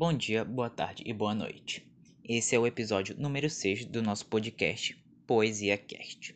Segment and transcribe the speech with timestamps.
[0.00, 1.86] Bom dia, boa tarde e boa noite.
[2.24, 6.34] Esse é o episódio número 6 do nosso podcast Poesia Cast.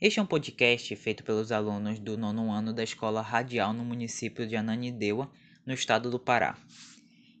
[0.00, 4.48] Este é um podcast feito pelos alunos do nono ano da Escola Radial no município
[4.48, 5.30] de Ananindeua,
[5.64, 6.58] no estado do Pará.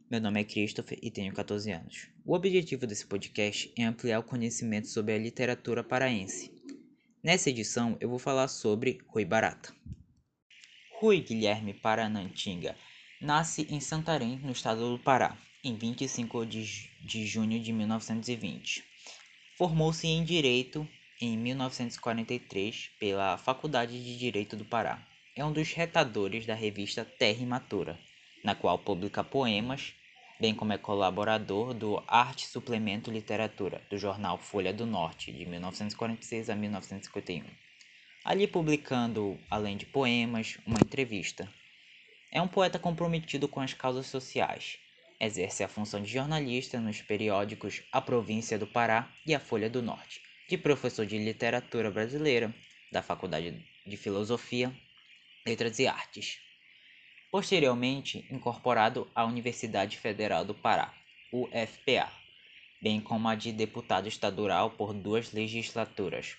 [0.08, 2.08] Meu nome é Christopher e tenho 14 anos.
[2.24, 6.54] O objetivo desse podcast é ampliar o conhecimento sobre a literatura paraense.
[7.20, 9.74] Nessa edição eu vou falar sobre Rui Barata.
[11.00, 12.76] Rui Guilherme Paranantinga
[13.20, 18.84] nasce em Santarém, no estado do Pará, em 25 de, de junho de 1920.
[19.56, 20.86] Formou-se em Direito
[21.18, 25.02] em 1943 pela Faculdade de Direito do Pará.
[25.34, 27.98] É um dos retadores da revista Terra Imatura,
[28.44, 29.94] na qual publica poemas,
[30.38, 36.50] bem como é colaborador do Arte Suplemento Literatura, do jornal Folha do Norte, de 1946
[36.50, 37.42] a 1951.
[38.22, 41.48] Ali publicando, além de poemas, uma entrevista.
[42.30, 44.78] É um poeta comprometido com as causas sociais,
[45.24, 49.80] Exerce a função de jornalista nos periódicos A Província do Pará e A Folha do
[49.80, 52.54] Norte, de professor de literatura brasileira
[52.92, 54.70] da Faculdade de Filosofia,
[55.46, 56.40] Letras e Artes.
[57.30, 60.92] Posteriormente, incorporado à Universidade Federal do Pará,
[61.32, 62.12] UFPA,
[62.82, 66.36] bem como a de deputado estadual por duas legislaturas.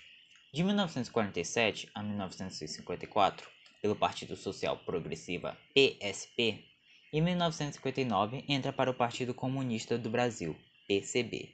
[0.54, 3.50] De 1947 a 1954,
[3.82, 6.75] pelo Partido Social Progressista PSP,
[7.12, 10.56] em 1959, entra para o Partido Comunista do Brasil,
[10.88, 11.50] PCB.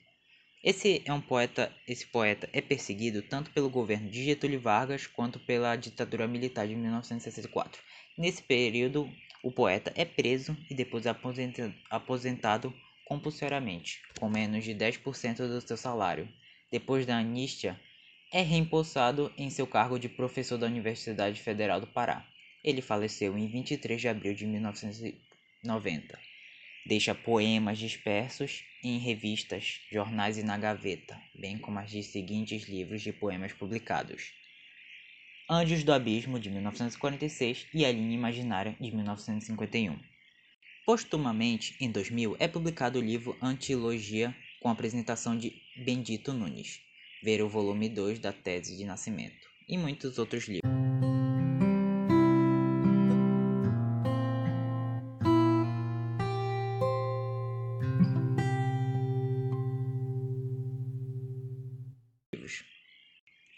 [0.64, 5.40] Esse é um poeta, esse poeta é perseguido tanto pelo governo de Getúlio Vargas quanto
[5.40, 7.82] pela ditadura militar de 1964.
[8.16, 9.10] Nesse período,
[9.42, 11.04] o poeta é preso e depois
[11.90, 12.72] aposentado
[13.04, 16.28] compulsoriamente, com menos de 10% do seu salário.
[16.70, 17.78] Depois da anistia,
[18.32, 22.26] é reempossado em seu cargo de professor da Universidade Federal do Pará.
[22.64, 25.31] Ele faleceu em 23 de abril de 1964.
[25.62, 26.18] 90.
[26.84, 33.02] Deixa poemas dispersos em revistas, jornais e na gaveta, bem como as de seguintes livros
[33.02, 34.32] de poemas publicados.
[35.48, 39.96] Anjos do Abismo, de 1946, e A Linha Imaginária, de 1951.
[40.84, 46.80] Postumamente, em 2000, é publicado o livro Antilogia, com a apresentação de Bendito Nunes,
[47.22, 50.81] ver o volume 2 da tese de nascimento, e muitos outros livros.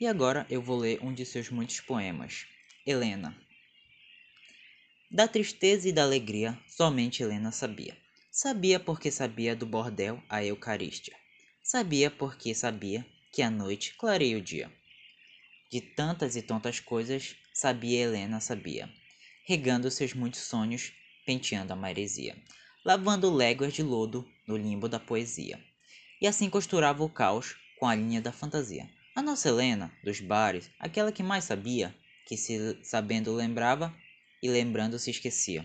[0.00, 2.46] E agora eu vou ler um de seus muitos poemas.
[2.84, 3.34] Helena.
[5.10, 7.96] Da tristeza e da alegria, somente Helena sabia.
[8.30, 11.16] Sabia porque sabia do bordel a Eucarístia.
[11.62, 14.70] Sabia porque sabia que a noite clareia o dia.
[15.70, 18.92] De tantas e tantas coisas, sabia Helena sabia,
[19.46, 20.92] regando seus muitos sonhos,
[21.24, 22.36] penteando a maresia,
[22.84, 25.64] lavando léguas de lodo no limbo da poesia.
[26.20, 28.88] E assim costurava o caos com a linha da fantasia.
[29.14, 33.94] A nossa Helena, dos bares, aquela que mais sabia, que se sabendo lembrava
[34.42, 35.64] e lembrando se esquecia.